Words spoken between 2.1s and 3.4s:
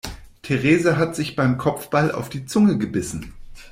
auf die Zunge gebissen.